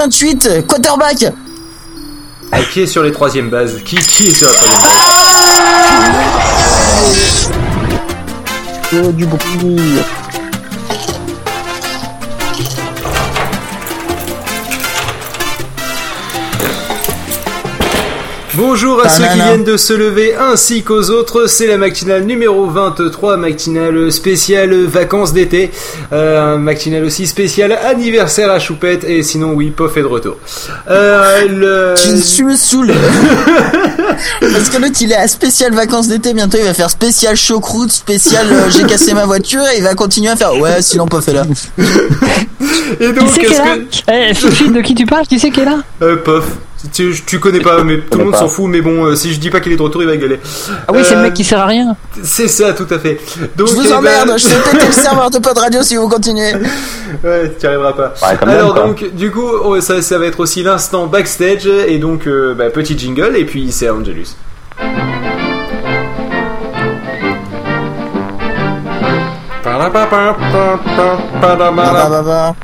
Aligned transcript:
28, 0.00 0.66
quarterback. 0.66 1.26
Ah, 2.50 2.62
qui 2.72 2.80
est 2.80 2.86
sur 2.86 3.02
les 3.02 3.12
troisièmes 3.12 3.50
bases 3.50 3.82
qui, 3.84 3.96
qui 3.96 4.28
est 4.28 4.34
sur 4.34 4.48
la 4.48 4.54
troisième 4.54 4.80
base 4.80 5.90
Oh, 8.94 9.12
du 9.12 9.26
bruit. 9.26 10.00
Bonjour 18.60 19.02
à 19.02 19.08
ceux 19.08 19.22
qui 19.22 19.36
viennent 19.36 19.64
de 19.64 19.78
se 19.78 19.94
lever 19.94 20.34
ainsi 20.36 20.82
qu'aux 20.82 21.08
autres, 21.08 21.46
c'est 21.46 21.66
la 21.66 21.78
matinale 21.78 22.24
numéro 22.24 22.66
23, 22.66 23.38
matinale 23.38 24.12
spéciale 24.12 24.84
vacances 24.84 25.32
d'été, 25.32 25.70
euh, 26.12 26.56
un 26.56 26.58
matinale 26.58 27.04
aussi 27.04 27.26
spécial 27.26 27.72
anniversaire 27.72 28.50
à 28.50 28.58
Choupette, 28.58 29.04
et 29.04 29.22
sinon 29.22 29.54
oui, 29.54 29.70
Pof 29.70 29.96
est 29.96 30.02
de 30.02 30.06
retour. 30.06 30.36
Euh, 30.90 31.48
le... 31.48 31.94
Tu, 31.96 32.36
tu 32.36 32.44
me 32.44 32.54
saoules. 32.54 32.92
Parce 34.42 34.68
que 34.68 34.76
l'autre 34.76 35.00
il 35.00 35.10
est 35.10 35.16
à 35.16 35.26
spécial 35.26 35.72
vacances 35.72 36.08
d'été, 36.08 36.34
bientôt 36.34 36.58
il 36.58 36.64
va 36.64 36.74
faire 36.74 36.90
spécial 36.90 37.36
choucroute, 37.36 37.90
spécial 37.90 38.46
euh, 38.52 38.68
j'ai 38.68 38.82
cassé 38.82 39.14
ma 39.14 39.24
voiture 39.24 39.62
et 39.72 39.78
il 39.78 39.84
va 39.84 39.94
continuer 39.94 40.28
à 40.28 40.36
faire 40.36 40.54
ouais 40.60 40.82
sinon 40.82 41.06
pas 41.06 41.22
fait 41.22 41.32
là. 41.32 41.44
Et 43.00 43.06
Qui 43.06 43.12
donc, 43.14 43.28
c'est 43.32 43.40
qui 43.40 43.46
est 43.46 43.50
est-ce 43.52 43.58
là? 43.58 43.76
Que... 43.78 44.30
Eh, 44.30 44.34
Fifi, 44.34 44.68
de 44.68 44.80
qui 44.82 44.94
tu 44.94 45.06
parles? 45.06 45.26
Qui 45.26 45.38
c'est 45.38 45.50
qui 45.50 45.60
est 45.60 45.64
là? 45.64 45.78
Euh, 46.02 46.16
Pof, 46.16 46.44
tu, 46.92 47.14
tu 47.26 47.38
connais 47.40 47.60
pas, 47.60 47.82
mais 47.84 47.98
tout 48.00 48.18
le 48.18 48.24
monde 48.24 48.36
s'en 48.36 48.48
fout, 48.48 48.66
mais 48.68 48.80
bon, 48.80 49.04
euh, 49.06 49.14
si 49.16 49.32
je 49.34 49.38
dis 49.40 49.50
pas 49.50 49.60
qu'il 49.60 49.72
est 49.72 49.76
de 49.76 49.82
retour, 49.82 50.02
il 50.02 50.08
va 50.08 50.16
gueuler. 50.16 50.40
Ah 50.88 50.92
oui, 50.92 51.00
c'est 51.04 51.14
le 51.14 51.20
Euh, 51.20 51.22
mec 51.24 51.34
qui 51.34 51.44
sert 51.44 51.60
à 51.60 51.66
rien. 51.66 51.96
C'est 52.22 52.48
ça, 52.48 52.72
tout 52.72 52.86
à 52.90 52.98
fait. 52.98 53.20
Donc, 53.56 53.68
Je 53.68 53.72
eh 53.72 53.76
vous 53.76 53.82
ben- 53.84 53.94
emmerde, 53.96 54.34
je 54.38 54.48
vais 54.48 54.70
péter 54.72 54.86
le 54.86 54.92
serveur 54.92 55.30
de 55.30 55.38
Pod 55.38 55.56
Radio 55.58 55.82
si 55.82 55.96
vous 55.96 56.08
continuez. 56.08 56.52
Ouais, 57.24 57.52
tu 57.58 57.66
n'y 57.66 57.66
arriveras 57.66 57.92
pas. 57.92 58.14
Ouais, 58.22 58.36
quand 58.38 58.46
même, 58.46 58.56
Alors 58.58 58.74
donc, 58.74 59.04
du 59.14 59.30
coup, 59.32 59.44
oh, 59.64 59.80
ça, 59.80 60.00
ça 60.00 60.16
va 60.18 60.26
être 60.26 60.38
aussi 60.40 60.62
l'instant 60.62 61.06
backstage 61.08 61.66
et 61.66 61.98
donc 61.98 62.26
euh, 62.28 62.54
bah, 62.54 62.70
petit 62.70 62.96
jingle 62.96 63.34
et 63.36 63.44
puis 63.44 63.72
c'est 63.72 63.90
Angelus. 63.90 64.36
Bah, 69.64 69.90
bah, 69.92 70.08
bah, 70.10 70.36
bah. 72.22 72.54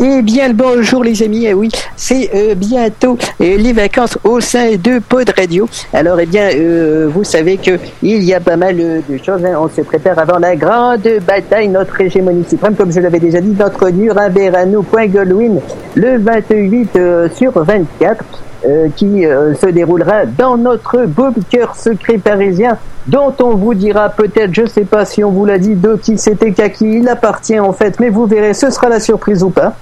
Eh 0.00 0.22
bien, 0.22 0.46
le 0.46 0.54
bonjour 0.54 1.02
les 1.02 1.24
amis, 1.24 1.46
eh 1.46 1.54
oui, 1.54 1.68
c'est 1.96 2.30
euh, 2.32 2.54
bientôt 2.54 3.18
euh, 3.40 3.56
les 3.56 3.72
vacances 3.72 4.16
au 4.22 4.38
sein 4.38 4.76
de 4.76 5.00
Pod 5.00 5.28
Radio. 5.36 5.68
Alors, 5.92 6.20
eh 6.20 6.26
bien, 6.26 6.50
euh, 6.54 7.08
vous 7.12 7.24
savez 7.24 7.56
que 7.56 7.72
il 8.00 8.22
y 8.22 8.32
a 8.32 8.38
pas 8.38 8.56
mal 8.56 8.76
de 8.76 9.16
choses. 9.16 9.44
hein. 9.44 9.58
On 9.60 9.68
se 9.68 9.80
prépare 9.80 10.16
avant 10.20 10.38
la 10.38 10.54
grande 10.54 11.02
bataille, 11.26 11.66
notre 11.66 12.00
hégémonie 12.00 12.44
suprême, 12.48 12.76
comme 12.76 12.92
je 12.92 13.00
l'avais 13.00 13.18
déjà 13.18 13.40
dit, 13.40 13.56
notre 13.58 13.88
Nuremberg 13.90 14.54
à 14.54 14.66
nous, 14.66 14.84
point 14.84 15.06
le 15.08 16.18
28 16.18 16.90
euh, 16.94 17.28
sur 17.34 17.52
24. 17.60 18.24
euh, 18.66 18.88
qui 18.96 19.22
se 19.22 19.66
déroulera 19.66 20.26
dans 20.26 20.56
notre 20.56 21.06
beau 21.06 21.28
cœur 21.48 21.76
secret 21.76 22.18
parisien, 22.18 22.76
dont 23.06 23.32
on 23.40 23.54
vous 23.56 23.74
dira 23.74 24.08
peut-être, 24.10 24.52
je 24.52 24.66
sais 24.66 24.84
pas 24.84 25.04
si 25.04 25.22
on 25.22 25.30
vous 25.30 25.44
l'a 25.44 25.58
dit, 25.58 25.74
de 25.76 25.96
qui 25.96 26.18
c'était 26.18 26.52
qu'à 26.52 26.68
qui 26.68 26.98
il 26.98 27.08
appartient 27.08 27.58
en 27.60 27.72
fait, 27.72 27.98
mais 28.00 28.10
vous 28.10 28.26
verrez, 28.26 28.54
ce 28.54 28.70
sera 28.70 28.88
la 28.88 28.98
surprise 29.00 29.42
ou 29.44 29.50
pas. 29.50 29.74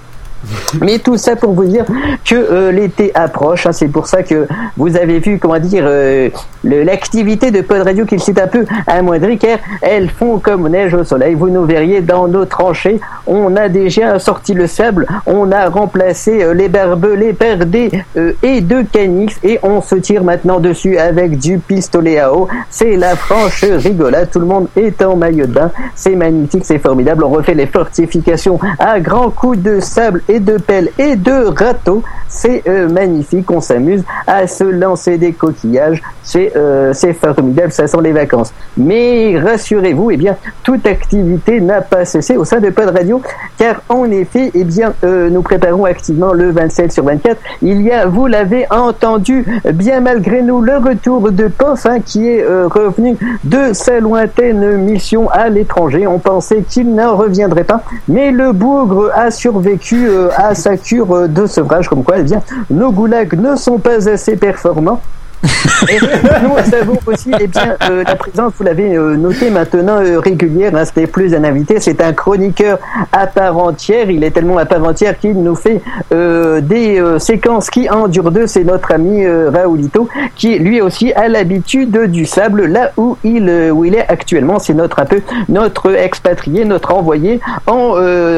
Mais 0.80 0.98
tout 0.98 1.16
ça 1.16 1.36
pour 1.36 1.52
vous 1.52 1.64
dire 1.64 1.84
que 2.24 2.34
euh, 2.34 2.72
l'été 2.72 3.10
approche. 3.14 3.66
hein, 3.66 3.72
c'est 3.72 3.88
pour 3.88 4.06
ça 4.06 4.22
que 4.22 4.46
vous 4.76 4.96
avez 4.96 5.18
vu, 5.18 5.38
comment 5.38 5.58
dire, 5.58 5.84
euh, 5.86 6.28
l'activité 6.64 7.50
de 7.50 7.60
Pod 7.60 7.82
Radio 7.82 8.04
qui 8.04 8.18
s'est 8.18 8.40
un 8.40 8.46
peu 8.46 8.64
amoindrie, 8.86 9.38
car 9.38 9.58
elles 9.82 10.10
font 10.10 10.38
comme 10.38 10.68
neige 10.68 10.94
au 10.94 11.04
soleil. 11.04 11.34
Vous 11.34 11.50
nous 11.50 11.64
verriez 11.64 12.00
dans 12.00 12.28
nos 12.28 12.44
tranchées. 12.44 13.00
On 13.26 13.56
a 13.56 13.68
déjà 13.68 14.18
sorti 14.18 14.54
le 14.54 14.66
sable, 14.66 15.06
on 15.26 15.50
a 15.52 15.68
remplacé 15.68 16.42
euh, 16.42 16.54
les 16.54 16.68
barbelés 16.68 17.32
perdés 17.32 17.90
euh, 18.16 18.32
et 18.42 18.60
deux 18.60 18.84
canix, 18.84 19.38
et 19.42 19.58
on 19.62 19.80
se 19.80 19.96
tire 19.96 20.24
maintenant 20.24 20.60
dessus 20.60 20.98
avec 20.98 21.38
du 21.38 21.58
pistolet 21.58 22.18
à 22.18 22.32
eau. 22.32 22.48
C'est 22.70 22.96
la 22.96 23.16
franche 23.16 23.64
rigolade. 23.64 24.30
Tout 24.30 24.40
le 24.40 24.46
monde 24.46 24.68
est 24.76 25.02
en 25.02 25.16
maillot 25.16 25.46
de 25.46 25.52
bain. 25.52 25.70
C'est 25.94 26.14
magnifique, 26.14 26.64
c'est 26.64 26.78
formidable. 26.78 27.24
On 27.24 27.30
refait 27.30 27.54
les 27.54 27.66
fortifications 27.66 28.58
à 28.78 29.00
grands 29.00 29.30
coups 29.30 29.58
de 29.58 29.80
sable 29.80 30.22
et 30.28 30.35
de 30.40 30.58
pelle 30.58 30.90
et 30.98 31.16
de 31.16 31.46
râteau. 31.46 32.02
C'est 32.28 32.62
euh, 32.68 32.88
magnifique. 32.88 33.50
On 33.50 33.60
s'amuse 33.60 34.02
à 34.26 34.46
se 34.46 34.64
lancer 34.64 35.16
des 35.16 35.32
coquillages. 35.32 36.02
C'est 36.22 36.56
euh, 36.56 36.92
formidable. 37.20 37.72
Ça 37.72 37.86
sent 37.86 37.98
les 38.02 38.12
vacances. 38.12 38.52
Mais 38.76 39.38
rassurez-vous, 39.38 40.10
eh 40.10 40.16
bien, 40.16 40.36
toute 40.62 40.86
activité 40.86 41.60
n'a 41.60 41.80
pas 41.80 42.04
cessé 42.04 42.36
au 42.36 42.44
sein 42.44 42.60
de 42.60 42.70
Pod 42.70 42.90
Radio, 42.90 43.22
car 43.56 43.80
en 43.88 44.10
effet, 44.10 44.50
eh 44.54 44.64
bien, 44.64 44.92
euh, 45.04 45.30
nous 45.30 45.42
préparons 45.42 45.84
activement 45.84 46.32
le 46.32 46.50
27 46.50 46.92
sur 46.92 47.04
24. 47.04 47.40
Il 47.62 47.82
y 47.82 47.92
a, 47.92 48.06
vous 48.06 48.26
l'avez 48.26 48.66
entendu, 48.70 49.46
bien 49.72 50.00
malgré 50.00 50.42
nous, 50.42 50.60
le 50.60 50.76
retour 50.78 51.30
de 51.30 51.46
Pof, 51.48 51.86
hein, 51.86 52.00
qui 52.04 52.28
est 52.28 52.44
revenu 52.44 53.16
de 53.44 53.72
sa 53.72 54.00
lointaine 54.00 54.78
mission 54.78 55.30
à 55.30 55.48
l'étranger. 55.48 56.06
On 56.06 56.18
pensait 56.18 56.62
qu'il 56.68 56.94
n'en 56.94 57.16
reviendrait 57.16 57.64
pas, 57.64 57.82
mais 58.08 58.30
le 58.30 58.52
bougre 58.52 59.10
a 59.14 59.30
survécu 59.30 60.08
euh, 60.16 60.30
à 60.36 60.54
sa 60.54 60.76
cure 60.76 61.12
euh, 61.14 61.28
de 61.28 61.46
sevrage, 61.46 61.88
comme 61.88 62.02
quoi, 62.02 62.16
eh 62.18 62.22
bien, 62.22 62.42
nos 62.70 62.90
goulags 62.90 63.38
ne 63.38 63.56
sont 63.56 63.78
pas 63.78 64.08
assez 64.08 64.36
performants. 64.36 65.00
Et 65.88 65.98
nous 66.00 66.74
avons 66.74 66.98
aussi 67.06 67.30
eh 67.38 67.46
bien, 67.46 67.76
euh, 67.90 68.04
la 68.04 68.16
présence, 68.16 68.52
vous 68.58 68.64
l'avez 68.64 68.96
euh, 68.96 69.16
noté 69.16 69.50
maintenant, 69.50 70.02
euh, 70.02 70.18
régulière. 70.18 70.74
Hein, 70.74 70.84
C'était 70.84 71.06
plus 71.06 71.34
un 71.34 71.44
invité, 71.44 71.78
c'est 71.80 72.00
un 72.00 72.12
chroniqueur 72.12 72.78
à 73.12 73.26
part 73.26 73.56
entière. 73.58 74.10
Il 74.10 74.24
est 74.24 74.30
tellement 74.30 74.58
à 74.58 74.64
part 74.64 74.82
entière 74.84 75.18
qu'il 75.18 75.42
nous 75.42 75.54
fait 75.54 75.80
des 76.10 77.02
séquences 77.18 77.70
qui 77.70 77.88
en 77.90 78.08
durent 78.08 78.30
deux. 78.30 78.46
C'est 78.46 78.64
notre 78.64 78.92
ami 78.92 79.26
Raoulito, 79.26 80.08
qui 80.34 80.58
lui 80.58 80.80
aussi 80.80 81.12
a 81.12 81.28
l'habitude 81.28 82.10
du 82.10 82.24
sable 82.26 82.66
là 82.66 82.92
où 82.96 83.16
il, 83.24 83.70
où 83.72 83.84
il 83.84 83.94
est 83.94 84.06
actuellement. 84.08 84.58
C'est 84.58 84.74
notre 84.74 85.00
un 85.00 85.06
peu 85.06 85.20
notre 85.48 85.94
expatrié, 85.94 86.64
notre 86.64 86.94
envoyé 86.94 87.40
en, 87.66 87.96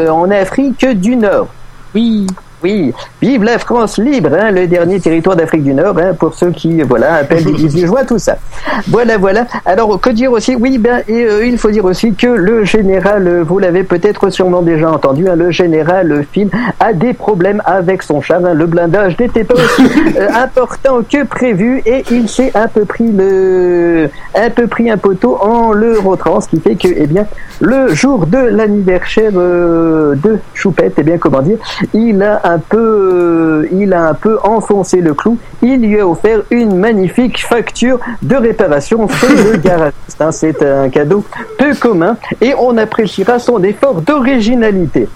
en 0.09 0.31
Afrique 0.31 0.87
du 0.87 1.17
Nord. 1.17 1.49
Oui. 1.95 2.27
Oui, 2.61 2.93
vive 3.23 3.45
la 3.45 3.57
France 3.61 3.99
libre, 3.99 4.31
hein, 4.37 4.51
le 4.51 4.67
dernier 4.67 4.99
territoire 4.99 5.37
d'Afrique 5.37 5.63
du 5.63 5.73
Nord, 5.75 5.97
hein, 5.97 6.13
pour 6.19 6.35
ceux 6.35 6.51
qui 6.51 6.83
voilà 6.83 7.15
appellent 7.15 7.45
des 7.45 7.53
bisous, 7.53 7.87
joie, 7.87 8.03
tout 8.03 8.19
ça. 8.19 8.37
Voilà, 8.89 9.17
voilà. 9.17 9.47
Alors, 9.65 10.01
que 10.01 10.11
dire 10.11 10.33
aussi? 10.33 10.57
Oui, 10.57 10.77
ben, 10.79 11.05
et, 11.07 11.23
euh, 11.25 11.47
il 11.47 11.57
faut 11.57 11.71
dire 11.71 11.85
aussi 11.85 12.15
que 12.15 12.27
le 12.27 12.65
général, 12.65 13.29
euh, 13.29 13.45
vous 13.45 13.61
l'avez 13.61 13.85
peut-être 13.85 14.31
sûrement 14.31 14.63
déjà 14.63 14.91
entendu, 14.91 15.29
hein, 15.29 15.37
le 15.37 15.53
général 15.53 16.11
euh, 16.11 16.23
Phil 16.33 16.51
a 16.81 16.93
des 16.93 17.13
problèmes 17.13 17.63
avec 17.65 18.03
son 18.03 18.21
char. 18.21 18.45
hein. 18.45 18.55
le 18.55 18.67
blindage 18.67 19.17
n'était 19.21 19.45
pas 19.45 19.55
aussi 19.55 19.83
euh, 20.19 20.29
important 20.35 20.99
que 21.09 21.23
prévu 21.25 21.81
et 21.87 22.03
il 22.11 22.29
s'est 22.29 22.51
un 22.57 22.67
peu 22.67 22.85
pris 22.85 23.13
le, 23.13 24.11
un 24.35 24.51
peu 24.51 24.67
pris 24.67 24.91
un 24.91 24.97
poteau 24.97 25.39
en 25.41 25.73
l'Eurotrans, 25.73 26.41
ce 26.41 26.49
qui 26.49 26.59
fait 26.59 26.75
que, 26.75 26.89
eh 26.89 27.07
bien, 27.07 27.25
le 27.61 27.89
jour 27.95 28.27
de 28.27 28.39
l'anniversaire 28.39 29.33
euh, 29.37 30.15
de 30.15 30.39
Choupette, 30.55 30.95
eh 30.99 31.03
bien, 31.03 31.19
comment 31.19 31.43
dire, 31.43 31.59
il 31.95 32.23
a 32.23 32.41
un 32.45 32.59
peu, 32.59 32.79
euh, 32.79 33.69
il 33.73 33.93
a 33.93 34.09
un 34.09 34.15
peu 34.15 34.39
enfoncé 34.45 35.01
le 35.01 35.15
clou. 35.15 35.39
Il 35.63 35.81
lui 35.81 36.01
a 36.01 36.07
offert 36.07 36.41
une 36.51 36.77
magnifique 36.77 37.45
facture 37.45 37.99
de 38.23 38.37
réparation 38.37 39.09
fait 39.09 39.51
le 39.53 39.57
garagiste. 39.63 40.21
hein. 40.21 40.31
C'est 40.33 40.63
un 40.63 40.89
cadeau 40.89 41.25
peu 41.59 41.75
commun 41.75 42.17
et 42.41 42.55
on 42.59 42.77
appréciera 42.77 43.39
son 43.39 43.63
effort 43.63 44.01
d'originalité. 44.03 45.09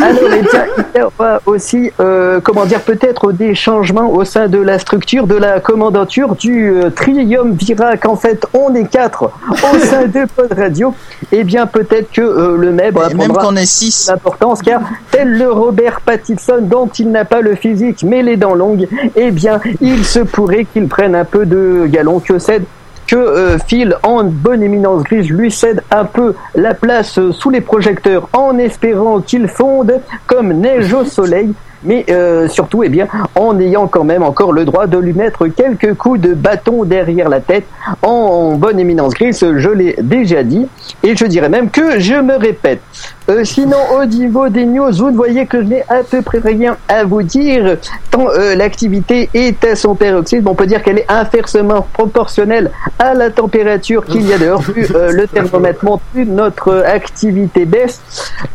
Alors, 0.00 0.30
eh 0.36 0.42
bien, 0.42 0.64
il 0.94 1.00
y 1.00 1.02
aura 1.02 1.40
aussi, 1.46 1.90
euh, 2.00 2.40
comment 2.42 2.64
dire, 2.64 2.80
peut-être 2.80 3.32
des 3.32 3.54
changements 3.54 4.10
au 4.10 4.24
sein 4.24 4.48
de 4.48 4.58
la 4.58 4.78
structure 4.78 5.26
de 5.26 5.34
la 5.36 5.60
commandature 5.60 6.34
du 6.36 6.70
euh, 6.72 6.90
triumvirat. 6.90 7.92
En 8.06 8.16
fait, 8.16 8.46
on 8.54 8.74
est 8.74 8.88
quatre 8.88 9.24
au 9.24 9.78
sein 9.78 10.06
de 10.06 10.26
Pod 10.34 10.52
Radio. 10.52 10.94
Eh 11.30 11.44
bien, 11.44 11.66
peut-être 11.84 12.10
que 12.10 12.20
euh, 12.20 12.56
le 12.56 12.72
Même 12.72 12.96
apprendra 12.96 13.42
qu'on 13.42 13.56
est 13.56 13.66
6. 13.66 14.08
l'importance 14.08 14.62
car 14.62 14.82
tel 15.10 15.30
le 15.36 15.50
Robert 15.50 16.00
Pattinson 16.00 16.58
dont 16.60 16.86
il 16.86 17.10
n'a 17.10 17.24
pas 17.24 17.40
le 17.40 17.54
physique 17.54 18.02
mais 18.04 18.22
les 18.22 18.36
dents 18.36 18.54
longues, 18.54 18.88
eh 19.16 19.30
bien 19.30 19.60
il 19.80 20.04
se 20.04 20.20
pourrait 20.20 20.64
qu'il 20.64 20.88
prenne 20.88 21.14
un 21.14 21.24
peu 21.24 21.46
de 21.46 21.86
galon 21.86 22.20
que 22.20 22.38
cède 22.38 22.64
que 23.06 23.16
euh, 23.16 23.58
Phil 23.66 23.96
en 24.02 24.24
bonne 24.24 24.62
éminence 24.62 25.02
grise 25.02 25.28
lui 25.28 25.50
cède 25.50 25.82
un 25.90 26.04
peu 26.04 26.34
la 26.54 26.74
place 26.74 27.18
euh, 27.18 27.32
sous 27.32 27.50
les 27.50 27.60
projecteurs 27.60 28.28
en 28.32 28.58
espérant 28.58 29.20
qu'il 29.20 29.48
fonde 29.48 30.00
comme 30.26 30.52
neige 30.52 30.92
au 30.94 31.04
soleil 31.04 31.52
mais 31.84 32.04
euh, 32.10 32.48
surtout, 32.48 32.82
eh 32.82 32.88
bien, 32.88 33.06
en 33.34 33.58
ayant 33.58 33.86
quand 33.86 34.04
même 34.04 34.22
encore 34.22 34.52
le 34.52 34.64
droit 34.64 34.86
de 34.86 34.98
lui 34.98 35.12
mettre 35.12 35.46
quelques 35.48 35.94
coups 35.94 36.20
de 36.20 36.34
bâton 36.34 36.84
derrière 36.84 37.28
la 37.28 37.40
tête, 37.40 37.64
en 38.02 38.54
bonne 38.54 38.78
éminence 38.78 39.14
grise, 39.14 39.38
je 39.40 39.70
l'ai 39.70 39.96
déjà 40.00 40.42
dit, 40.42 40.66
et 41.02 41.16
je 41.16 41.24
dirais 41.24 41.48
même 41.48 41.70
que 41.70 41.98
je 41.98 42.14
me 42.14 42.36
répète. 42.36 42.80
Euh, 43.28 43.44
sinon, 43.44 43.78
au 43.96 44.04
niveau 44.04 44.48
des 44.48 44.64
news, 44.64 44.92
vous 44.92 45.10
ne 45.10 45.16
voyez 45.16 45.46
que 45.46 45.62
je 45.62 45.66
n'ai 45.66 45.82
à 45.88 46.02
peu 46.02 46.22
près 46.22 46.38
rien 46.38 46.76
à 46.88 47.04
vous 47.04 47.22
dire. 47.22 47.76
Tant 48.10 48.28
euh, 48.28 48.54
l'activité 48.54 49.28
est 49.34 49.64
à 49.64 49.76
son 49.76 49.94
paroxysme, 49.94 50.48
on 50.48 50.54
peut 50.54 50.66
dire 50.66 50.82
qu'elle 50.82 50.98
est 50.98 51.10
inversement 51.10 51.86
proportionnelle 51.92 52.70
à 52.98 53.14
la 53.14 53.30
température 53.30 54.04
qu'il 54.04 54.26
y 54.28 54.32
a 54.32 54.38
dehors. 54.38 54.62
Plus 54.62 54.88
euh, 54.94 55.12
le 55.12 55.26
thermomètre 55.26 55.84
monte, 55.84 56.02
notre 56.14 56.82
activité 56.84 57.64
baisse. 57.64 58.00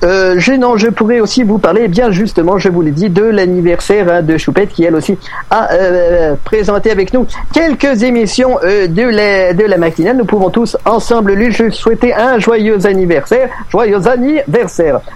Euh, 0.03 0.35
je, 0.37 0.89
pourrais 0.89 1.19
aussi 1.19 1.43
vous 1.43 1.57
parler, 1.57 1.81
eh 1.85 1.87
bien 1.87 2.11
justement, 2.11 2.57
je 2.57 2.69
vous 2.69 2.81
l'ai 2.81 2.91
dit, 2.91 3.09
de 3.09 3.23
l'anniversaire 3.23 4.11
hein, 4.11 4.21
de 4.21 4.37
Choupette 4.37 4.69
qui 4.69 4.83
elle 4.83 4.95
aussi 4.95 5.17
a 5.49 5.71
euh, 5.73 6.35
présenté 6.43 6.91
avec 6.91 7.13
nous 7.13 7.25
quelques 7.53 8.03
émissions 8.03 8.57
euh, 8.63 8.87
de 8.87 9.03
la 9.03 9.53
de 9.53 9.63
la 9.63 9.77
matinale. 9.77 10.17
Nous 10.17 10.25
pouvons 10.25 10.49
tous 10.49 10.77
ensemble 10.85 11.33
lui 11.33 11.53
souhaiter 11.71 12.13
un 12.13 12.39
joyeux 12.39 12.85
anniversaire, 12.85 13.49
joyeux 13.69 14.07
anniversaire. 14.07 14.66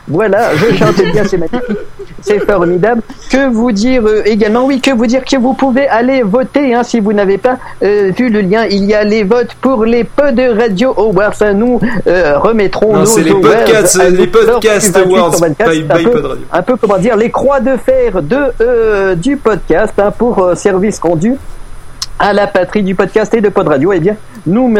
Voilà, 0.08 0.56
je 0.56 0.76
chante 0.76 0.96
bien, 1.14 1.24
c'est 1.26 1.38
magnifique, 1.38 1.78
c'est 2.22 2.40
formidable. 2.40 3.02
Que 3.30 3.50
vous 3.50 3.72
dire 3.72 4.04
euh, 4.06 4.22
également, 4.26 4.66
oui, 4.66 4.82
que 4.82 4.92
vous 4.92 5.06
dire 5.06 5.24
que 5.26 5.38
vous 5.38 5.54
pouvez 5.54 5.88
aller 5.88 6.22
voter 6.24 6.74
hein, 6.74 6.84
si 6.84 7.00
vous 7.00 7.14
n'avez 7.14 7.38
pas 7.38 7.58
euh, 7.84 8.12
vu 8.18 8.30
le 8.30 8.42
lien. 8.42 8.66
Il 8.70 8.86
y 8.86 8.94
a 8.94 9.04
les 9.04 9.24
votes 9.24 9.54
pour 9.62 9.86
les 9.86 10.04
peu 10.04 10.32
de 10.32 10.50
radio 10.60 10.94
awards. 10.98 11.34
Nous 11.56 11.80
euh, 12.08 12.38
remettrons 12.40 12.94
Non, 12.94 13.00
nos 13.00 13.06
c'est 13.06 13.24
les 13.24 13.32
podcasts, 13.34 14.00
à 14.00 14.10
les 14.10 14.28
podcasts 14.28 14.88
du 14.88 14.92
28 15.02 15.10
awards 15.18 15.36
sur 15.36 15.46
24. 15.46 15.72
by- 15.72 15.78
C'est 15.88 15.92
un 15.92 16.04
peu- 16.04 16.28
Radio. 16.28 16.46
un 16.52 16.62
peu 16.62 16.76
comment 16.78 16.98
dire 16.98 17.16
les 17.18 17.30
croix 17.32 17.60
de 17.60 17.76
fer 17.78 18.22
de 18.22 18.38
euh, 18.62 19.16
du 19.16 19.38
podcast 19.38 19.94
hein, 20.00 20.12
pour 20.18 20.40
euh, 20.40 20.56
service 20.56 21.00
rendu 21.00 21.36
à 22.20 22.34
la 22.34 22.46
patrie 22.48 22.84
du 22.84 22.94
podcast 22.94 23.34
et 23.34 23.42
de 23.42 23.50
Pod 23.50 23.68
Radio, 23.68 23.92
eh 23.94 24.00
bien, 24.00 24.16
nous, 24.46 24.74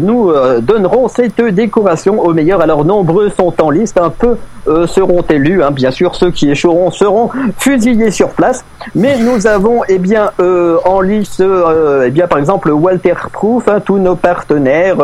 nous 0.00 0.30
euh, 0.30 0.60
donnerons 0.60 1.08
cette 1.08 1.40
décoration 1.40 2.20
aux 2.20 2.32
meilleurs. 2.32 2.60
Alors, 2.60 2.84
nombreux 2.84 3.28
sont 3.30 3.52
en 3.62 3.70
liste, 3.70 3.98
un 4.00 4.10
peu 4.10 4.36
euh, 4.68 4.86
seront 4.86 5.22
élus. 5.28 5.62
hein. 5.62 5.70
Bien 5.70 5.90
sûr, 5.90 6.14
ceux 6.14 6.30
qui 6.30 6.50
échoueront 6.50 6.90
seront 6.90 7.30
fusillés 7.58 8.10
sur 8.10 8.30
place. 8.30 8.64
Mais 8.94 9.18
nous 9.18 9.46
avons, 9.46 9.82
eh 9.88 9.98
bien, 9.98 10.30
euh, 10.40 10.76
en 10.84 11.00
liste, 11.00 11.40
euh, 11.40 12.04
eh 12.06 12.10
bien, 12.10 12.26
par 12.26 12.38
exemple, 12.38 12.70
Walter 12.70 13.14
Proof, 13.32 13.68
hein, 13.68 13.80
tous 13.84 13.98
nos 13.98 14.16
partenaires, 14.16 14.96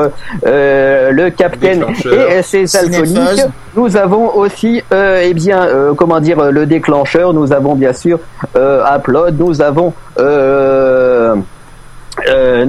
euh, 0.47 1.11
le 1.11 1.31
Capitaine 1.31 1.85
et 2.31 2.43
ses 2.43 2.77
alcooliques. 2.77 3.47
Nous 3.77 3.97
avons 3.97 4.35
aussi, 4.37 4.83
euh, 4.93 5.23
eh 5.25 5.33
bien, 5.35 5.63
euh, 5.65 5.93
comment 5.95 6.19
dire, 6.21 6.51
le 6.51 6.67
déclencheur. 6.67 7.33
Nous 7.33 7.53
avons 7.53 7.75
bien 7.77 7.93
sûr 7.93 8.19
euh, 8.57 8.83
Upload. 8.97 9.39
Nous 9.39 9.63
avons 9.63 9.93
euh, 10.19 11.00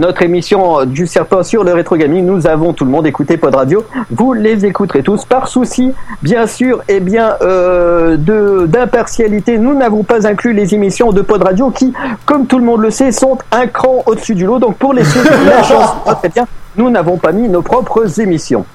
notre 0.02 0.24
émission 0.24 0.84
du 0.84 1.06
serpent 1.06 1.44
sur 1.44 1.64
le 1.64 1.74
rétro 1.74 1.96
gaming. 1.96 2.26
Nous 2.26 2.48
avons 2.48 2.74
tout 2.74 2.86
le 2.86 2.90
monde 2.90 3.06
écouté 3.06 3.38
Pod 3.38 3.54
Radio. 3.54 3.86
Vous 4.10 4.34
les 4.34 4.66
écouterez 4.66 5.04
tous 5.04 5.26
par 5.26 5.48
souci, 5.48 5.94
bien 6.24 6.48
sûr, 6.48 6.82
et 6.88 7.00
bien 7.00 7.36
euh, 7.44 8.18
de 8.18 8.66
d'impartialité. 8.66 9.60
Nous 9.60 9.76
n'avons 9.76 10.02
pas 10.04 10.26
inclus 10.26 10.54
les 10.54 10.74
émissions 10.74 11.12
de 11.12 11.22
Pod 11.22 11.44
Radio 11.44 11.70
qui, 11.70 11.94
comme 12.26 12.48
tout 12.48 12.58
le 12.58 12.66
monde 12.66 12.82
le 12.82 12.90
sait, 12.90 13.12
sont 13.12 13.38
un 13.52 13.68
cran 13.68 14.02
au-dessus 14.08 14.34
du 14.34 14.46
lot. 14.46 14.58
Donc 14.58 14.78
pour 14.78 14.90
ont 14.90 14.94
la 14.94 15.62
chance, 15.62 15.92
très 16.20 16.30
bien, 16.36 16.48
nous 16.76 16.90
n'avons 16.90 17.18
pas 17.18 17.32
mis 17.32 17.48
nos 17.48 17.62
propres 17.62 18.20
émissions. 18.20 18.66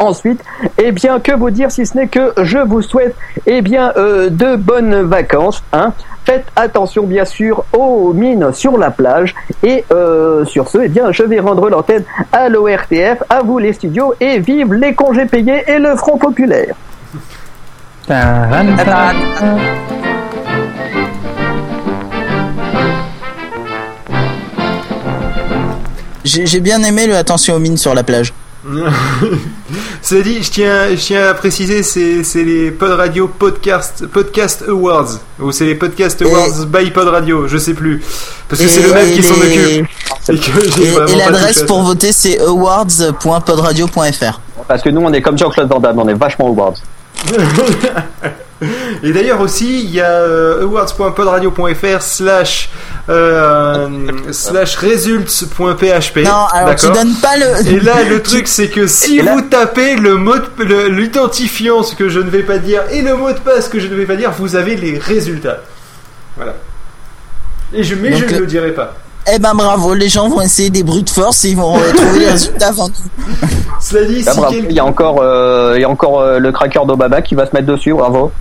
Ensuite, 0.00 0.42
eh 0.76 0.90
bien, 0.90 1.20
que 1.20 1.32
vous 1.32 1.50
dire 1.50 1.70
si 1.70 1.86
ce 1.86 1.96
n'est 1.96 2.08
que 2.08 2.32
je 2.42 2.58
vous 2.58 2.82
souhaite, 2.82 3.14
eh 3.46 3.62
bien, 3.62 3.92
euh, 3.96 4.28
de 4.28 4.56
bonnes 4.56 5.02
vacances. 5.02 5.62
Hein. 5.72 5.92
Faites 6.24 6.46
attention, 6.54 7.04
bien 7.04 7.24
sûr, 7.24 7.64
aux 7.72 8.12
mines 8.12 8.52
sur 8.52 8.78
la 8.78 8.90
plage. 8.90 9.34
Et 9.62 9.84
euh, 9.92 10.44
sur 10.44 10.68
ce, 10.68 10.78
eh 10.84 10.88
bien, 10.88 11.10
je 11.10 11.24
vais 11.24 11.40
rendre 11.40 11.68
l'antenne 11.68 12.04
à 12.32 12.48
l'ORTF, 12.48 13.22
à 13.28 13.42
vous 13.42 13.58
les 13.58 13.72
studios, 13.72 14.14
et 14.20 14.38
vive 14.38 14.72
les 14.74 14.94
congés 14.94 15.26
payés 15.26 15.64
et 15.66 15.78
le 15.78 15.96
Front 15.96 16.18
populaire. 16.18 16.74
J'ai 26.24 26.60
bien 26.60 26.82
aimé 26.82 27.06
le 27.06 27.16
attention 27.16 27.54
aux 27.54 27.58
mines 27.58 27.76
sur 27.76 27.94
la 27.94 28.04
plage. 28.04 28.32
Cela 30.02 30.22
dit, 30.22 30.42
je 30.42 30.50
tiens, 30.50 30.90
je 30.90 30.96
tiens 31.00 31.28
à 31.28 31.34
préciser, 31.34 31.82
c'est, 31.82 32.22
c'est 32.22 32.44
les 32.44 32.70
Pod 32.70 32.92
Radio 32.92 33.28
Podcast, 33.28 34.06
Podcast 34.06 34.64
Awards. 34.68 35.18
Ou 35.40 35.50
c'est 35.52 35.64
les 35.64 35.74
Podcast 35.74 36.20
Et- 36.22 36.24
Awards 36.24 36.66
by 36.66 36.90
Pod 36.90 37.08
Radio, 37.08 37.48
je 37.48 37.58
sais 37.58 37.74
plus. 37.74 38.02
Parce 38.48 38.60
que 38.62 38.66
Et- 38.66 38.70
c'est 38.70 38.82
le 38.82 38.92
même 38.92 39.08
et 39.08 39.12
qui 39.14 39.22
s'en 39.22 39.34
occupe. 39.34 39.86
Et, 40.28 40.32
Et, 40.32 41.12
et 41.12 41.16
l'adresse 41.16 41.62
pour 41.64 41.82
voter 41.82 42.12
c'est 42.12 42.38
awards.podradio.fr. 42.40 44.40
Parce 44.68 44.82
que 44.82 44.90
nous, 44.90 45.00
on 45.00 45.12
est 45.12 45.22
comme 45.22 45.36
Jean-Claude 45.36 45.68
Van 45.68 45.80
Damme, 45.80 45.98
on 45.98 46.08
est 46.08 46.14
vachement 46.14 46.46
awards. 46.48 46.74
Et 49.02 49.12
d'ailleurs 49.12 49.40
aussi, 49.40 49.82
il 49.84 49.90
y 49.90 50.00
a 50.00 50.08
euh, 50.10 50.62
awards.podradio.fr 50.62 52.00
slash 52.02 52.68
euh, 53.08 53.88
slash 54.30 54.76
results.php. 54.76 56.24
Non, 56.24 56.46
alors 56.52 56.74
tu 56.76 56.86
donnes 56.90 57.14
pas 57.20 57.36
le. 57.36 57.66
Et 57.68 57.80
là, 57.80 58.02
le 58.08 58.22
truc, 58.28 58.46
c'est 58.48 58.68
que 58.68 58.86
si 58.86 59.20
là- 59.20 59.34
vous 59.34 59.42
tapez 59.42 59.96
le 59.96 60.16
mot, 60.16 60.34
l'identifiant, 60.90 61.82
ce 61.82 61.94
que 61.94 62.08
je 62.08 62.20
ne 62.20 62.30
vais 62.30 62.42
pas 62.42 62.58
dire, 62.58 62.82
et 62.90 63.02
le 63.02 63.16
mot 63.16 63.32
de 63.32 63.38
passe 63.38 63.68
que 63.68 63.80
je 63.80 63.86
ne 63.88 63.94
vais 63.94 64.06
pas 64.06 64.16
dire, 64.16 64.30
vous 64.38 64.56
avez 64.56 64.76
les 64.76 64.98
résultats. 64.98 65.58
Voilà. 66.36 66.54
Et 67.74 67.82
je, 67.82 67.94
mais 67.94 68.10
Donc, 68.10 68.20
je 68.20 68.24
ne 68.26 68.34
euh, 68.34 68.40
le 68.40 68.46
dirai 68.46 68.70
pas. 68.72 68.94
Eh 69.32 69.38
ben 69.38 69.54
bravo, 69.54 69.94
les 69.94 70.08
gens 70.08 70.28
vont 70.28 70.40
essayer 70.40 70.68
des 70.70 70.82
brutes 70.82 71.10
force 71.10 71.44
et 71.44 71.50
ils 71.50 71.56
vont 71.56 71.74
retrouver 71.74 72.18
les 72.20 72.28
résultats 72.30 72.68
avant 72.68 72.88
nous. 72.88 72.94
Cela 73.80 74.04
dit, 74.04 74.24
Ah, 74.26 74.32
si 74.32 74.36
bravo. 74.40 74.52
quel- 74.54 74.64
Il 74.68 74.72
y 74.72 74.80
a 74.80 74.84
encore, 74.84 75.20
euh, 75.22 75.74
il 75.76 75.80
y 75.80 75.84
a 75.84 75.88
encore 75.88 76.20
euh, 76.20 76.38
le 76.38 76.50
cracker 76.52 76.80
d'Obama 76.86 77.22
qui 77.22 77.34
va 77.36 77.46
se 77.46 77.50
mettre 77.54 77.66
dessus, 77.68 77.92
bravo. 77.94 78.32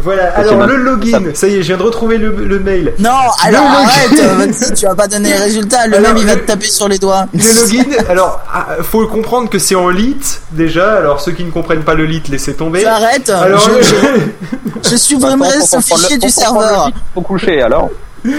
Voilà, 0.00 0.30
alors 0.36 0.66
le 0.66 0.76
login, 0.76 1.22
ça 1.34 1.48
y 1.48 1.56
est, 1.56 1.62
je 1.62 1.66
viens 1.68 1.76
de 1.76 1.82
retrouver 1.82 2.18
le, 2.18 2.30
le 2.30 2.58
mail. 2.60 2.94
Non, 2.98 3.10
alors 3.42 3.62
Le 3.64 3.76
arrête, 3.84 4.36
vas-y, 4.60 4.74
tu 4.74 4.86
vas 4.86 4.94
pas 4.94 5.08
donner 5.08 5.30
les 5.30 5.36
résultats, 5.38 5.86
le 5.86 5.96
Alors, 5.96 6.08
même 6.14 6.18
il 6.22 6.26
va 6.26 6.34
le- 6.36 6.40
te 6.42 6.46
taper 6.46 6.66
sur 6.66 6.88
les 6.88 6.98
doigts. 6.98 7.26
Le 7.34 7.60
login, 7.60 7.84
alors, 8.08 8.40
ah, 8.52 8.66
faut 8.82 9.06
comprendre 9.06 9.50
que 9.50 9.58
c'est 9.58 9.74
en 9.74 9.88
lit, 9.88 10.16
déjà, 10.52 10.94
alors 10.96 11.20
ceux 11.20 11.32
qui 11.32 11.44
ne 11.44 11.50
comprennent 11.50 11.82
pas 11.82 11.94
le 11.94 12.04
lit, 12.04 12.22
laissez 12.30 12.54
tomber. 12.54 12.84
Arrête, 12.86 13.28
Alors, 13.30 13.60
je, 13.60 13.82
je, 13.82 14.90
je 14.90 14.96
supprimerai 14.96 15.60
ce 15.60 15.76
le- 15.76 15.82
fichier 15.82 16.18
du 16.18 16.28
serveur. 16.28 16.90
Faut 17.14 17.20
coucher, 17.22 17.60
alors. 17.62 17.90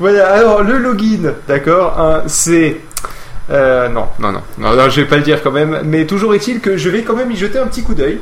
Voilà, 0.00 0.32
alors 0.32 0.62
le 0.62 0.78
login, 0.78 1.32
d'accord, 1.48 1.94
hein, 1.98 2.22
c'est... 2.26 2.80
Euh, 3.50 3.88
non, 3.88 4.06
non, 4.18 4.32
non, 4.32 4.40
non, 4.58 4.74
non, 4.74 4.90
je 4.90 5.00
vais 5.00 5.06
pas 5.06 5.16
le 5.16 5.22
dire 5.22 5.40
quand 5.42 5.52
même, 5.52 5.80
mais 5.84 6.04
toujours 6.04 6.34
est-il 6.34 6.60
que 6.60 6.76
je 6.76 6.88
vais 6.90 7.02
quand 7.02 7.14
même 7.14 7.30
y 7.30 7.36
jeter 7.36 7.58
un 7.60 7.66
petit 7.66 7.82
coup 7.84 7.94
d'œil, 7.94 8.20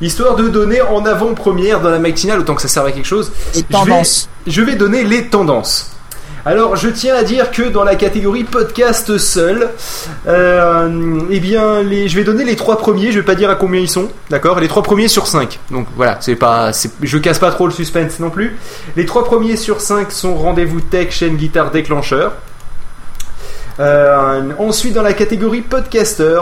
histoire 0.00 0.36
de 0.36 0.48
donner 0.48 0.80
en 0.82 1.04
avant-première 1.06 1.80
dans 1.80 1.90
la 1.90 1.98
matinale, 1.98 2.40
autant 2.40 2.54
que 2.54 2.62
ça 2.62 2.68
serve 2.68 2.86
à 2.86 2.92
quelque 2.92 3.06
chose, 3.06 3.32
Et 3.54 3.62
tendance. 3.62 4.28
je 4.46 4.62
vais 4.62 4.76
donner 4.76 5.04
les 5.04 5.26
tendances. 5.26 5.92
Alors, 6.44 6.76
je 6.76 6.88
tiens 6.88 7.16
à 7.16 7.24
dire 7.24 7.50
que 7.50 7.62
dans 7.62 7.82
la 7.82 7.96
catégorie 7.96 8.44
podcast 8.44 9.18
seul, 9.18 9.68
euh, 10.28 11.18
eh 11.28 11.40
bien, 11.40 11.82
les, 11.82 12.08
je 12.08 12.16
vais 12.16 12.22
donner 12.22 12.44
les 12.44 12.54
trois 12.54 12.78
premiers. 12.78 13.10
Je 13.10 13.18
vais 13.18 13.24
pas 13.24 13.34
dire 13.34 13.50
à 13.50 13.56
combien 13.56 13.80
ils 13.80 13.90
sont, 13.90 14.08
d'accord? 14.30 14.60
Les 14.60 14.68
trois 14.68 14.84
premiers 14.84 15.08
sur 15.08 15.26
5. 15.26 15.58
Donc 15.72 15.88
voilà, 15.96 16.18
c'est 16.20 16.36
pas, 16.36 16.70
je 17.02 17.18
casse 17.18 17.40
pas 17.40 17.50
trop 17.50 17.66
le 17.66 17.72
suspense 17.72 18.20
non 18.20 18.30
plus. 18.30 18.56
Les 18.96 19.06
trois 19.06 19.24
premiers 19.24 19.56
sur 19.56 19.80
5 19.80 20.12
sont 20.12 20.36
rendez-vous 20.36 20.80
tech, 20.80 21.10
chaîne 21.10 21.34
guitare 21.36 21.72
déclencheur. 21.72 22.32
Euh, 23.78 24.40
ensuite, 24.58 24.94
dans 24.94 25.02
la 25.02 25.12
catégorie 25.12 25.60
podcaster, 25.60 26.40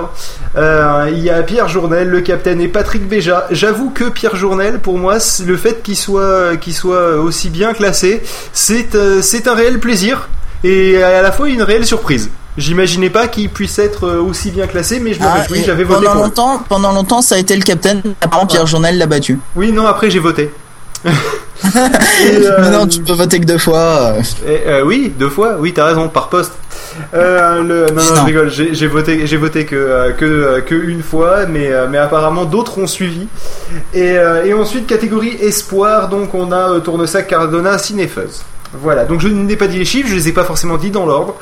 euh, 0.56 1.08
il 1.10 1.18
y 1.18 1.30
a 1.30 1.42
Pierre 1.42 1.68
Journel, 1.68 2.08
le 2.08 2.20
Capitaine 2.20 2.60
et 2.60 2.68
Patrick 2.68 3.08
Béja. 3.08 3.46
J'avoue 3.50 3.90
que 3.90 4.04
Pierre 4.04 4.36
Journel, 4.36 4.78
pour 4.78 4.98
moi, 4.98 5.16
le 5.44 5.56
fait 5.56 5.82
qu'il 5.82 5.96
soit, 5.96 6.56
qu'il 6.60 6.74
soit 6.74 7.16
aussi 7.16 7.50
bien 7.50 7.72
classé, 7.74 8.22
c'est 8.52 8.94
euh, 8.94 9.20
un 9.46 9.54
réel 9.54 9.80
plaisir 9.80 10.28
et 10.62 11.02
à 11.02 11.22
la 11.22 11.32
fois 11.32 11.48
une 11.48 11.62
réelle 11.62 11.84
surprise. 11.86 12.30
J'imaginais 12.56 13.10
pas 13.10 13.26
qu'il 13.26 13.50
puisse 13.50 13.80
être 13.80 14.06
euh, 14.06 14.20
aussi 14.20 14.52
bien 14.52 14.68
classé, 14.68 15.00
mais 15.00 15.12
je 15.12 15.18
me 15.20 15.26
Ah, 15.26 15.40
réjouis, 15.42 15.64
j'avais 15.66 15.82
voté 15.82 16.04
pendant 16.06 16.12
pour 16.12 16.22
lui. 16.22 16.28
longtemps, 16.28 16.62
pendant 16.68 16.92
longtemps, 16.92 17.20
ça 17.20 17.34
a 17.34 17.38
été 17.38 17.56
le 17.56 17.62
capitaine. 17.62 18.00
Apparemment, 18.20 18.46
Pierre 18.46 18.66
Journal 18.68 18.96
l'a 18.96 19.06
battu. 19.06 19.40
Oui, 19.56 19.72
non, 19.72 19.86
après 19.86 20.08
j'ai 20.08 20.20
voté. 20.20 20.52
Et, 21.04 21.08
euh, 22.46 22.56
Mais 22.60 22.70
non, 22.70 22.86
tu 22.86 23.00
peux 23.00 23.12
voter 23.12 23.40
que 23.40 23.44
deux 23.46 23.58
fois. 23.58 24.14
euh. 24.16 24.22
Euh, 24.46 24.82
oui, 24.84 25.12
deux 25.18 25.28
fois, 25.30 25.56
oui, 25.58 25.72
t'as 25.72 25.86
raison, 25.86 26.08
par 26.08 26.28
poste. 26.28 26.52
Euh, 27.14 27.62
le, 27.62 27.86
non, 27.86 28.02
non, 28.02 28.14
je 28.16 28.24
rigole, 28.24 28.50
j'ai 28.50 28.86
voté, 28.86 29.26
j'ai 29.26 29.36
voté 29.36 29.64
que, 29.64 29.74
euh, 29.74 30.12
que, 30.12 30.24
euh, 30.24 30.60
que 30.60 30.74
une 30.74 31.02
fois, 31.02 31.46
mais, 31.46 31.70
mais 31.90 31.98
apparemment 31.98 32.44
d'autres 32.44 32.78
ont 32.78 32.86
suivi. 32.86 33.26
Et, 33.92 34.16
et 34.44 34.54
ensuite, 34.54 34.86
catégorie 34.86 35.36
espoir, 35.40 36.08
donc 36.08 36.34
on 36.34 36.52
a 36.52 36.80
Tournesac, 36.80 37.26
Cardona, 37.26 37.78
Cinefuzz. 37.78 38.44
Voilà, 38.76 39.04
donc 39.04 39.20
je 39.20 39.28
n'ai 39.28 39.56
pas 39.56 39.68
dit 39.68 39.78
les 39.78 39.84
chiffres, 39.84 40.08
je 40.08 40.14
les 40.14 40.28
ai 40.28 40.32
pas 40.32 40.42
forcément 40.42 40.76
dit 40.76 40.90
dans 40.90 41.06
l'ordre. 41.06 41.36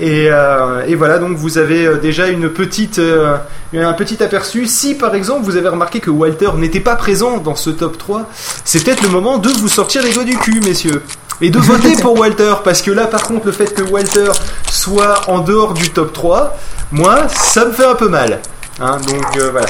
Et, 0.00 0.26
euh, 0.30 0.84
et 0.86 0.96
voilà, 0.96 1.18
donc 1.18 1.36
vous 1.36 1.58
avez 1.58 1.96
déjà 1.98 2.26
une 2.26 2.50
petite, 2.50 2.98
euh, 2.98 3.36
un 3.72 3.92
petit 3.92 4.20
aperçu. 4.22 4.66
Si 4.66 4.96
par 4.96 5.14
exemple 5.14 5.44
vous 5.44 5.56
avez 5.56 5.68
remarqué 5.68 6.00
que 6.00 6.10
Walter 6.10 6.50
n'était 6.56 6.80
pas 6.80 6.96
présent 6.96 7.38
dans 7.38 7.54
ce 7.54 7.70
top 7.70 7.98
3, 7.98 8.28
c'est 8.64 8.82
peut-être 8.84 9.02
le 9.02 9.10
moment 9.10 9.38
de 9.38 9.48
vous 9.48 9.68
sortir 9.68 10.02
les 10.02 10.12
doigts 10.12 10.24
du 10.24 10.36
cul, 10.36 10.60
messieurs. 10.60 11.02
Et 11.42 11.50
de 11.50 11.58
voter 11.72 11.96
pour 11.96 12.18
Walter, 12.18 12.54
parce 12.64 12.80
que 12.82 12.90
là 12.90 13.06
par 13.06 13.22
contre 13.24 13.46
le 13.46 13.52
fait 13.52 13.74
que 13.74 13.82
Walter 13.82 14.30
soit 14.70 15.28
en 15.28 15.40
dehors 15.40 15.74
du 15.74 15.90
top 15.90 16.12
3, 16.12 16.56
moi 16.92 17.26
ça 17.28 17.64
me 17.66 17.72
fait 17.72 17.84
un 17.86 17.94
peu 17.94 18.08
mal. 18.08 18.40
Hein, 18.80 18.98
donc 19.06 19.36
euh, 19.36 19.50
voilà. 19.50 19.66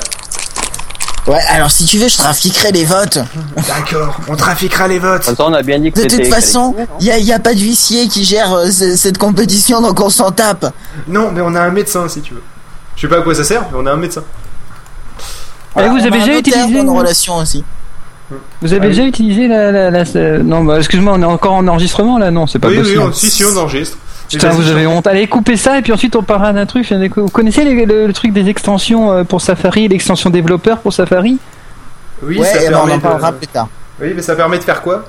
Ouais, 1.28 1.38
alors 1.50 1.70
si 1.70 1.84
tu 1.84 1.98
veux, 1.98 2.08
je 2.08 2.16
trafiquerai 2.16 2.72
les 2.72 2.84
votes. 2.84 3.18
D'accord, 3.68 4.16
on 4.28 4.34
trafiquera 4.34 4.88
les 4.88 4.98
votes. 4.98 5.28
Attends, 5.28 5.50
on 5.50 5.54
a 5.54 5.62
bien 5.62 5.78
dit 5.78 5.92
que 5.92 6.00
De 6.00 6.08
toute 6.08 6.26
façon, 6.26 6.74
il 6.98 7.06
y 7.06 7.12
a, 7.12 7.18
y 7.18 7.32
a 7.32 7.38
pas 7.38 7.54
de 7.54 7.60
huissier 7.60 8.08
qui 8.08 8.24
gère 8.24 8.52
euh, 8.52 8.70
ce- 8.72 8.96
cette 8.96 9.18
compétition, 9.18 9.80
donc 9.80 10.00
on 10.00 10.10
s'en 10.10 10.32
tape. 10.32 10.66
Non, 11.06 11.30
mais 11.30 11.40
on 11.40 11.54
a 11.54 11.60
un 11.60 11.70
médecin 11.70 12.08
si 12.08 12.22
tu 12.22 12.34
veux. 12.34 12.42
Je 12.96 13.02
sais 13.02 13.08
pas 13.08 13.18
à 13.18 13.22
quoi 13.22 13.34
ça 13.36 13.44
sert, 13.44 13.62
mais 13.70 13.78
on 13.80 13.86
a 13.86 13.92
un 13.92 13.96
médecin. 13.96 14.22
Et 15.78 15.88
vous 15.88 15.94
On 15.94 15.98
avez 16.00 16.10
déjà 16.10 16.38
utilisé 16.38 16.80
euh, 16.80 16.90
relations 16.90 17.36
aussi. 17.36 17.64
Vous 18.60 18.72
avez 18.72 18.82
Ah 18.82 18.84
oui. 18.84 18.90
déjà 18.90 19.04
utilisé 19.04 19.48
la, 19.48 19.72
la, 19.72 19.90
la- 19.90 20.04
la- 20.14 20.38
non 20.38 20.64
bah 20.64 20.78
excuse-moi 20.78 21.14
on 21.16 21.22
est 21.22 21.26
encore 21.26 21.52
en 21.54 21.66
enregistrement 21.68 22.18
là 22.18 22.30
non 22.30 22.46
c'est 22.46 22.58
pas 22.58 22.68
oui, 22.68 22.74
oui, 22.76 22.82
possible. 22.82 23.00
on, 23.02 23.12
si, 23.12 23.30
si, 23.30 23.44
on 23.44 23.56
enregistre. 23.56 23.98
Putain 24.28 24.48
vas-y, 24.48 24.56
vous 24.56 24.70
avez 24.70 24.86
honte 24.86 25.06
allez 25.06 25.26
coupez 25.26 25.56
ça 25.56 25.78
et 25.78 25.82
puis 25.82 25.92
ensuite 25.92 26.16
on 26.16 26.22
parlera 26.22 26.52
d'un 26.52 26.66
truc 26.66 26.90
vous 27.16 27.28
connaissez 27.28 27.64
les- 27.64 27.84
le, 27.86 28.06
le 28.06 28.12
truc 28.12 28.32
des 28.32 28.48
extensions 28.48 29.10
euh, 29.12 29.24
pour 29.24 29.40
Safari 29.40 29.88
l'extension 29.88 30.30
développeur 30.30 30.78
pour 30.78 30.92
Safari? 30.92 31.38
Oui, 32.22 32.38
ouais, 32.38 32.44
ça 32.46 32.62
et 32.62 32.68
ben, 32.70 32.74
on 32.76 32.78
permet 32.86 32.92
en 32.94 33.00
parlera 33.00 33.32
de... 33.32 33.36
plus 33.36 33.46
tard. 33.48 33.68
Oui, 34.00 34.12
mais 34.14 34.22
ça 34.22 34.34
permet 34.36 34.58
de 34.58 34.62
faire 34.62 34.80
quoi? 34.80 35.04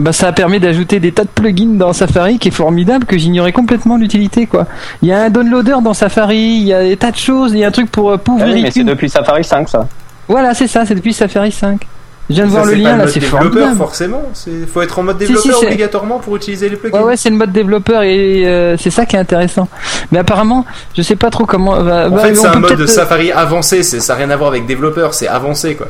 Bah, 0.00 0.12
ça 0.12 0.32
permet 0.32 0.58
d'ajouter 0.58 0.98
des 0.98 1.12
tas 1.12 1.22
de 1.22 1.28
plugins 1.28 1.76
dans 1.78 1.92
Safari 1.92 2.40
qui 2.40 2.48
est 2.48 2.50
formidable 2.50 3.04
que 3.06 3.16
j'ignorais 3.16 3.52
complètement 3.52 3.96
l'utilité 3.96 4.46
quoi. 4.46 4.66
Il 5.02 5.08
y 5.08 5.12
a 5.12 5.22
un 5.22 5.30
downloader 5.30 5.76
dans 5.84 5.94
Safari, 5.94 6.36
il 6.36 6.66
y 6.66 6.72
a 6.74 6.82
des 6.82 6.96
tas 6.96 7.12
de 7.12 7.16
choses, 7.16 7.52
il 7.52 7.58
y 7.60 7.64
a 7.64 7.68
un 7.68 7.70
truc 7.70 7.90
pour 7.92 8.10
euh, 8.10 8.16
pour 8.16 8.36
Ah 8.40 8.44
oui, 8.46 8.60
mais 8.62 8.72
c'est 8.72 8.82
depuis 8.82 9.08
Safari 9.08 9.44
5 9.44 9.68
ça. 9.68 9.86
Voilà 10.26 10.52
c'est 10.52 10.66
ça, 10.66 10.84
c'est 10.84 10.96
depuis 10.96 11.12
Safari 11.12 11.52
5. 11.52 11.86
Je 12.30 12.34
viens 12.36 12.46
de 12.46 12.50
voir 12.50 12.64
le 12.64 12.72
lien 12.74 12.96
là, 12.96 13.04
mode 13.04 13.08
c'est 13.10 13.20
développeur, 13.20 13.50
formidable. 13.50 13.76
forcément. 13.76 14.22
Il 14.46 14.66
faut 14.66 14.80
être 14.80 14.98
en 14.98 15.02
mode 15.02 15.18
développeur 15.18 15.58
si, 15.58 15.64
obligatoirement 15.66 16.18
pour 16.20 16.36
utiliser 16.36 16.70
les 16.70 16.76
plugins. 16.76 16.98
Ouais 16.98 17.04
ouais 17.04 17.16
c'est 17.18 17.28
le 17.28 17.36
mode 17.36 17.52
développeur 17.52 18.02
et 18.02 18.46
euh, 18.46 18.76
c'est 18.78 18.90
ça 18.90 19.04
qui 19.04 19.16
est 19.16 19.18
intéressant. 19.18 19.68
Mais 20.10 20.18
apparemment 20.20 20.64
je 20.96 21.02
sais 21.02 21.16
pas 21.16 21.28
trop 21.30 21.44
comment. 21.44 21.82
bah, 21.82 22.06
En 22.08 22.10
bah, 22.10 22.22
fait, 22.22 22.34
c'est 22.34 22.46
un 22.46 22.60
mode 22.60 22.86
Safari 22.86 23.30
avancé. 23.30 23.82
C'est 23.82 24.00
ça 24.00 24.14
n'a 24.14 24.20
rien 24.20 24.30
à 24.30 24.36
voir 24.36 24.50
avec 24.50 24.64
développeur. 24.66 25.12
C'est 25.12 25.28
avancé 25.28 25.74
quoi. 25.74 25.88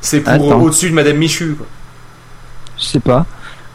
C'est 0.00 0.20
pour 0.20 0.62
au-dessus 0.62 0.88
de 0.90 0.94
Madame 0.94 1.16
Michu. 1.18 1.54
Quoi. 1.56 1.66
Je 2.78 2.84
sais 2.84 3.00
pas. 3.00 3.26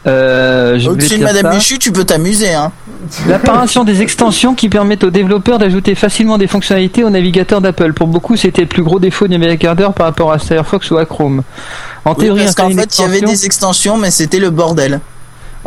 Euh, 0.08 0.80
je 0.80 0.90
Au-dessus 0.90 1.18
de 1.18 1.24
Madame. 1.24 1.54
Michu, 1.54 1.78
tu 1.78 1.92
peux 1.92 2.06
t'amuser, 2.06 2.54
hein. 2.54 2.72
L'apparition 3.28 3.84
des 3.84 4.02
extensions 4.02 4.56
qui 4.56 4.70
permettent 4.70 5.04
aux 5.04 5.10
développeurs 5.10 5.58
d'ajouter 5.58 5.96
facilement 5.96 6.38
des 6.38 6.48
fonctionnalités 6.48 7.04
au 7.04 7.10
navigateur 7.10 7.62
d'Apple. 7.62 7.94
Pour 7.94 8.08
beaucoup, 8.08 8.36
c'était 8.36 8.62
le 8.62 8.68
plus 8.68 8.84
gros 8.84 9.00
défaut 9.00 9.28
du 9.28 9.38
navigateur 9.38 9.94
par 9.94 10.08
rapport 10.08 10.32
à 10.32 10.40
Firefox 10.40 10.92
ou 10.92 10.98
à 10.98 11.06
Chrome. 11.06 11.44
En 12.06 12.12
Oui, 12.12 12.26
théorie, 12.26 12.44
parce 12.44 12.56
qu'en 12.56 12.70
fait, 12.70 12.98
il 12.98 13.02
y 13.02 13.06
avait 13.06 13.22
des 13.22 13.46
extensions, 13.46 13.98
mais 13.98 14.12
c'était 14.12 14.40
le 14.40 14.50
bordel. 14.50 15.00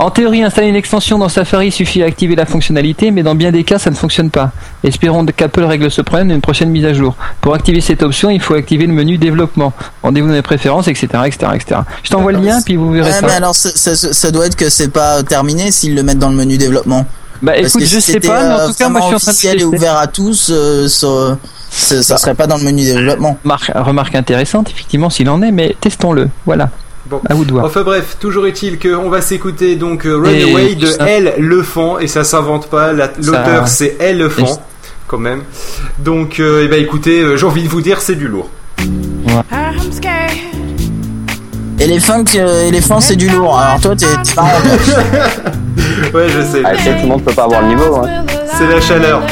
En 0.02 0.10
théorie, 0.10 0.42
installer 0.42 0.66
une 0.66 0.74
extension 0.74 1.16
dans 1.16 1.28
Safari 1.28 1.70
suffit 1.70 2.02
à 2.02 2.06
activer 2.06 2.34
la 2.34 2.44
fonctionnalité, 2.44 3.12
mais 3.12 3.22
dans 3.22 3.36
bien 3.36 3.52
des 3.52 3.62
cas, 3.62 3.78
ça 3.78 3.88
ne 3.88 3.94
fonctionne 3.94 4.30
pas. 4.30 4.50
Espérons 4.82 5.24
qu'Apple 5.26 5.62
règle 5.62 5.92
ce 5.92 6.00
problème 6.02 6.26
dans 6.26 6.34
une 6.34 6.40
prochaine 6.40 6.70
mise 6.70 6.84
à 6.84 6.92
jour. 6.92 7.14
Pour 7.40 7.54
activer 7.54 7.80
cette 7.80 8.02
option, 8.02 8.28
il 8.28 8.40
faut 8.40 8.54
activer 8.54 8.86
le 8.86 8.92
menu 8.92 9.16
développement. 9.16 9.72
Rendez-vous 10.02 10.26
dans 10.26 10.34
les 10.34 10.42
préférences, 10.42 10.88
etc., 10.88 11.06
etc., 11.24 11.52
etc. 11.54 11.80
Je 12.02 12.10
t'envoie 12.10 12.32
le 12.32 12.40
lien, 12.40 12.60
puis 12.62 12.74
vous 12.74 12.90
verrez 12.90 13.10
Ouais, 13.10 13.20
ça. 13.20 13.26
mais 13.28 13.32
alors, 13.34 13.54
ça, 13.54 13.70
ça- 13.94 14.12
ça 14.12 14.30
doit 14.32 14.46
être 14.46 14.56
que 14.56 14.70
c'est 14.70 14.88
pas 14.88 15.22
terminé 15.22 15.70
s'ils 15.70 15.94
le 15.94 16.02
mettent 16.02 16.18
dans 16.18 16.30
le 16.30 16.36
menu 16.36 16.58
développement. 16.58 17.06
Bah 17.40 17.52
Parce 17.54 17.68
écoute, 17.68 17.82
que 17.82 17.86
je 17.86 18.00
si 18.00 18.12
sais 18.12 18.18
pas, 18.20 18.42
mais 18.42 18.54
en 18.54 18.58
euh, 18.58 18.68
tout 18.68 18.74
cas, 18.74 18.88
moi 18.88 19.00
je 19.02 19.06
suis 19.06 19.14
en 19.14 19.18
train 19.32 19.54
de 19.54 19.60
et 19.60 19.64
ouvert 19.64 19.96
à 19.98 20.08
tous, 20.08 20.50
euh, 20.52 20.88
ça, 20.88 21.38
ça, 21.70 22.02
ça 22.02 22.16
serait 22.16 22.34
pas 22.34 22.48
dans 22.48 22.56
le 22.56 22.64
menu 22.64 22.84
développement. 22.84 23.38
Remarque 23.44 24.16
intéressante, 24.16 24.68
effectivement, 24.68 25.10
s'il 25.10 25.30
en 25.30 25.42
est, 25.42 25.52
mais 25.52 25.76
testons-le. 25.80 26.28
Voilà. 26.44 26.70
Bon. 27.12 27.20
À 27.28 27.34
vous 27.34 27.44
de 27.44 27.52
voir. 27.52 27.64
Enfin 27.66 27.82
bref, 27.82 28.16
toujours 28.18 28.46
est-il 28.46 28.78
qu'on 28.78 29.10
va 29.10 29.20
s'écouter 29.20 29.76
donc 29.76 30.06
euh, 30.06 30.24
Et 30.24 30.44
Runaway 30.44 30.74
de 30.76 30.86
ça- 30.86 31.04
Elle 31.06 31.34
Lefant 31.38 31.98
et 31.98 32.06
ça 32.06 32.24
s'invente 32.24 32.68
pas. 32.68 32.92
La- 32.94 33.10
L'auteur 33.22 33.68
c'est 33.68 33.96
Elle 34.00 34.16
Et- 34.16 34.24
Lefant 34.24 34.62
quand 35.08 35.18
même. 35.18 35.42
Donc 35.98 36.40
euh, 36.40 36.62
eh 36.64 36.68
ben 36.68 36.80
écoutez, 36.82 37.20
euh, 37.20 37.36
j'ai 37.36 37.44
envie 37.44 37.64
de 37.64 37.68
vous 37.68 37.82
dire 37.82 38.00
c'est 38.00 38.14
du 38.14 38.28
lourd. 38.28 38.48
I'm 38.80 39.92
scared. 39.92 40.30
Éléphant, 41.78 42.22
euh, 42.36 42.68
éléphant 42.68 43.00
c'est 43.00 43.16
du 43.16 43.28
lourd. 43.28 43.58
Alors 43.58 43.80
toi, 43.80 43.94
t'es 43.94 44.06
pas 44.34 44.42
en- 44.42 44.46
Ouais, 46.16 46.26
je 46.28 46.40
sais. 46.42 46.62
Ah, 46.64 46.72
tout 46.76 47.02
le 47.02 47.08
monde 47.08 47.22
peut 47.24 47.32
pas 47.34 47.44
avoir 47.44 47.60
le 47.62 47.68
niveau. 47.68 47.96
Hein. 47.96 48.24
C'est 48.56 48.66
la 48.68 48.80
chaleur. 48.80 49.22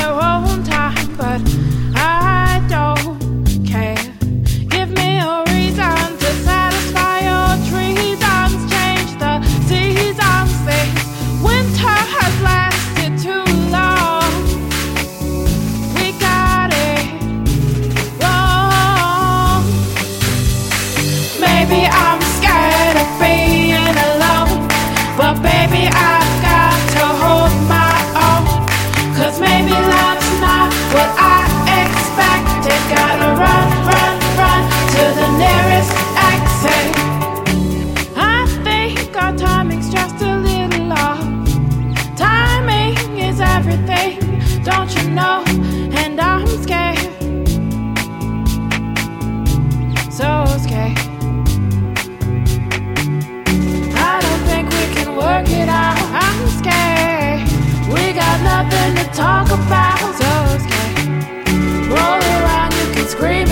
creep 63.21 63.50